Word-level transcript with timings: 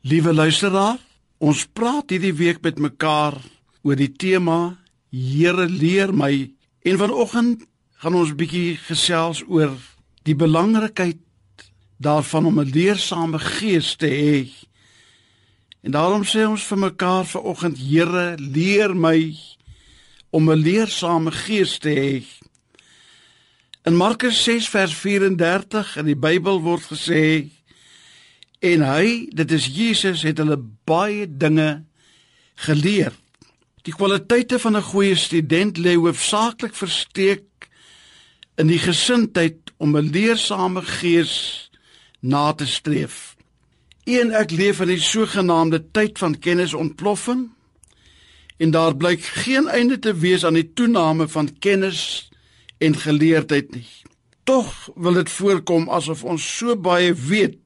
Liewe 0.00 0.32
luisteraar, 0.32 0.96
ons 1.44 1.66
praat 1.76 2.08
hierdie 2.08 2.32
week 2.32 2.62
met 2.64 2.78
mekaar 2.80 3.34
oor 3.84 3.98
die 4.00 4.08
tema 4.08 4.78
Here 5.12 5.66
leer 5.68 6.14
my 6.16 6.48
en 6.88 6.96
vanoggend 6.96 7.66
gaan 8.00 8.16
ons 8.16 8.32
bietjie 8.32 8.78
gesels 8.80 9.42
oor 9.44 9.74
die 10.24 10.32
belangrikheid 10.32 11.20
daarvan 12.00 12.48
om 12.48 12.60
'n 12.60 12.72
leersame 12.72 13.38
gees 13.60 13.92
te 14.00 14.08
hê. 14.08 14.48
En 15.84 15.92
daarom 15.92 16.24
sê 16.24 16.48
ons 16.48 16.64
vir 16.64 16.78
mekaar 16.78 17.26
vanoggend 17.26 17.76
Here 17.76 18.36
leer 18.38 18.96
my 18.96 19.36
om 20.30 20.48
'n 20.48 20.62
leersame 20.64 21.30
gees 21.30 21.78
te 21.78 21.92
hê. 21.92 22.24
In 23.84 23.96
Markus 23.96 24.44
6 24.44 24.68
vers 24.68 24.94
34 24.94 25.96
in 25.96 26.06
die 26.06 26.16
Bybel 26.16 26.60
word 26.62 26.88
gesê 26.88 27.50
En 28.60 28.82
hy, 28.84 29.28
dit 29.32 29.52
is 29.56 29.66
Jesus, 29.72 30.22
het 30.22 30.38
hulle 30.38 30.58
baie 30.84 31.24
dinge 31.24 31.84
geleer. 32.60 33.14
Die 33.88 33.94
kwaliteite 33.96 34.58
van 34.60 34.76
'n 34.76 34.88
goeie 34.92 35.16
student 35.16 35.78
lê 35.78 35.94
hoofsaaklik 35.96 36.74
versteek 36.74 37.70
in 38.56 38.66
die 38.66 38.78
gesindheid 38.78 39.72
om 39.76 39.96
'n 39.96 40.10
leersame 40.12 40.82
gees 40.82 41.70
na 42.20 42.52
te 42.52 42.66
streef. 42.66 43.36
Een 44.04 44.32
ek 44.32 44.50
leef 44.50 44.80
in 44.80 44.88
die 44.88 45.00
sogenaamde 45.00 45.90
tyd 45.90 46.18
van 46.18 46.38
kennisontploffing 46.38 47.48
en 48.56 48.70
daar 48.70 48.96
blyk 48.96 49.22
geen 49.24 49.68
einde 49.68 49.98
te 49.98 50.14
wees 50.14 50.44
aan 50.44 50.54
die 50.54 50.72
toename 50.72 51.28
van 51.28 51.58
kennis 51.58 52.30
en 52.78 52.96
geleerdheid 52.96 53.74
nie. 53.74 53.88
Tog 54.44 54.88
wil 54.94 55.12
dit 55.12 55.30
voorkom 55.30 55.88
asof 55.88 56.24
ons 56.24 56.56
so 56.56 56.76
baie 56.76 57.14
weet 57.14 57.56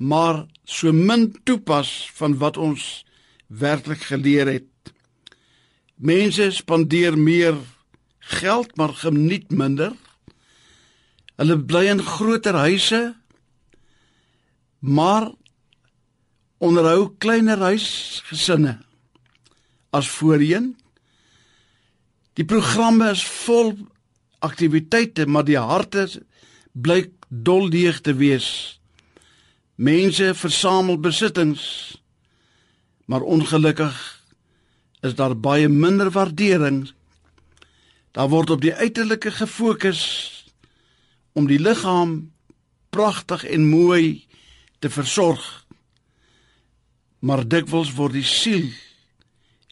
maar 0.00 0.46
so 0.64 0.92
min 0.92 1.28
toepas 1.44 2.10
van 2.16 2.38
wat 2.40 2.56
ons 2.56 3.04
werklik 3.46 4.00
geleer 4.08 4.48
het. 4.48 4.92
Mense 6.00 6.48
spandeer 6.56 7.18
meer 7.18 7.58
geld 8.18 8.72
maar 8.76 8.94
geniet 8.96 9.50
minder. 9.52 9.92
Hulle 11.36 11.58
bly 11.60 11.84
in 11.92 12.00
groter 12.00 12.56
huise 12.56 13.02
maar 14.80 15.28
onderhou 16.60 17.10
kleiner 17.20 17.60
huisgesinne 17.60 18.78
as 19.92 20.08
voorheen. 20.08 20.72
Die 22.40 22.48
programme 22.48 23.10
is 23.12 23.24
vol 23.44 23.74
aktiwiteite 24.40 25.28
maar 25.28 25.44
die 25.44 25.60
harte 25.60 26.08
blyk 26.72 27.12
dolleeg 27.28 28.00
te 28.00 28.14
wees. 28.16 28.79
Mense 29.80 30.34
versamel 30.34 30.98
besittings, 31.00 31.96
maar 33.04 33.22
ongelukkig 33.24 33.96
is 35.00 35.14
daar 35.14 35.32
baie 35.36 35.68
minder 35.68 36.10
waardering. 36.10 36.90
Daar 38.12 38.28
word 38.28 38.50
op 38.50 38.60
die 38.60 38.74
uiterlike 38.74 39.30
gefokus 39.30 40.02
om 41.32 41.48
die 41.48 41.56
liggaam 41.58 42.28
pragtig 42.92 43.46
en 43.48 43.70
mooi 43.70 44.26
te 44.84 44.90
versorg. 44.92 45.64
Maar 47.24 47.48
dikwels 47.48 47.94
word 47.96 48.18
die 48.18 48.26
siel 48.28 48.68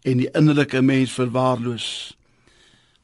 en 0.08 0.24
die 0.24 0.30
innerlike 0.32 0.80
mens 0.80 1.12
verwaarloos. 1.20 2.16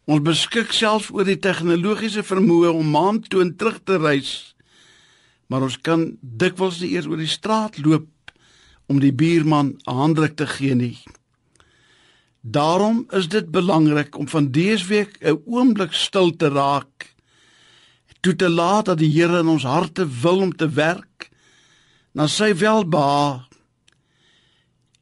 Ons 0.08 0.24
beskik 0.24 0.72
selfs 0.72 1.12
oor 1.12 1.28
die 1.28 1.36
tegnologiese 1.36 2.24
vermoë 2.24 2.72
om 2.72 2.96
maan 2.96 3.20
toe 3.28 3.44
en 3.44 3.56
terug 3.60 3.82
te 3.84 4.00
reis 4.00 4.53
maar 5.46 5.62
ons 5.62 5.80
kan 5.80 6.16
dikwels 6.20 6.80
nie 6.80 6.94
eers 6.94 7.06
oor 7.06 7.20
die 7.20 7.30
straat 7.30 7.78
loop 7.78 8.08
om 8.86 9.00
die 9.00 9.12
buurman 9.12 9.76
'n 9.86 9.98
handdruk 10.00 10.36
te 10.36 10.46
gee 10.46 10.74
nie. 10.74 10.98
Daarom 12.40 13.06
is 13.10 13.28
dit 13.28 13.50
belangrik 13.50 14.18
om 14.18 14.28
van 14.28 14.50
dese 14.50 14.86
week 14.86 15.16
'n 15.20 15.42
oomblik 15.44 15.92
stil 15.92 16.36
te 16.36 16.48
raak, 16.48 17.14
toe 18.20 18.36
te 18.36 18.48
laat 18.48 18.84
dat 18.84 18.98
die 18.98 19.12
Here 19.12 19.38
in 19.38 19.48
ons 19.48 19.62
harte 19.62 20.08
wil 20.20 20.38
om 20.38 20.52
te 20.56 20.68
werk 20.68 21.30
na 22.12 22.26
sy 22.26 22.54
welbehae 22.54 23.42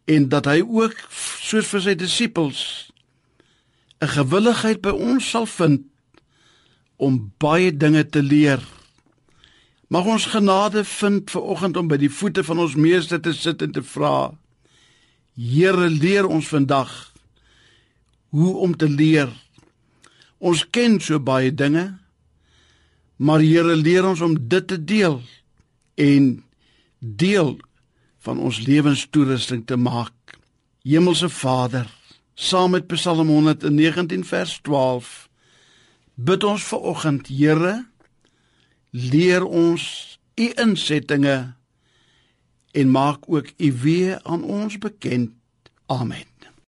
en 0.05 0.28
dat 0.28 0.44
hy 0.44 0.62
ook 0.62 0.97
soos 1.41 1.67
vir 1.67 1.81
sy 1.81 1.94
disippels 1.94 2.93
'n 4.03 4.15
gewilligheid 4.19 4.81
by 4.83 4.91
ons 4.91 5.31
sal 5.31 5.47
vind 5.47 5.87
om 6.97 7.33
baie 7.38 7.71
dinge 7.77 8.03
te 8.09 8.22
leer. 8.22 8.62
Mag 9.93 10.07
ons 10.09 10.27
genade 10.27 10.85
vind 10.85 11.31
ver 11.31 11.43
oggend 11.53 11.77
om 11.77 11.89
by 11.91 11.99
die 12.01 12.09
voete 12.09 12.41
van 12.47 12.63
ons 12.65 12.79
meester 12.81 13.21
te 13.21 13.35
sit 13.37 13.61
en 13.61 13.75
te 13.77 13.83
vra. 13.85 14.33
Here, 15.37 15.89
leer 15.93 16.25
ons 16.25 16.49
vandag 16.49 16.93
hoe 18.33 18.55
om 18.65 18.73
te 18.77 18.89
leer. 18.89 19.29
Ons 20.41 20.63
ken 20.73 20.97
so 21.01 21.21
baie 21.21 21.53
dinge, 21.53 21.91
maar 23.21 23.45
Here, 23.45 23.77
leer 23.77 24.09
ons 24.09 24.23
om 24.25 24.39
dit 24.41 24.67
te 24.67 24.79
deel 24.81 25.19
en 26.01 26.31
deel 27.01 27.59
van 28.25 28.41
ons 28.41 28.63
lewenstoerusting 28.65 29.67
te 29.69 29.77
maak. 29.77 30.39
Hemelse 30.89 31.29
Vader, 31.29 31.85
saam 32.35 32.73
met 32.79 32.89
Psalm 32.89 33.29
119 33.29 34.25
vers 34.25 34.57
12 34.65 35.13
bid 36.15 36.45
ons 36.45 36.65
ver 36.65 36.89
oggend, 36.93 37.29
Here, 37.29 37.83
leer 38.93 39.45
ons 39.45 39.85
u 40.37 40.51
insettinge 40.61 41.37
en 42.73 42.91
maak 42.91 43.29
ook 43.29 43.53
u 43.57 43.73
weë 43.85 44.21
aan 44.23 44.45
ons 44.45 44.79
bekend. 44.79 45.33
Amen. 45.87 46.31